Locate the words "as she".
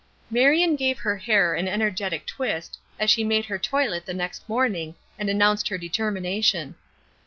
2.99-3.23